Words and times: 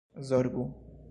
zorgu 0.19 0.63